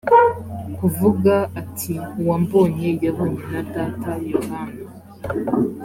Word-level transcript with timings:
kuvuga 0.77 1.33
ati 1.61 1.93
uwambonye 2.21 2.89
yabonye 3.03 3.43
na 3.53 3.61
data 3.73 4.11
yohana 4.31 4.73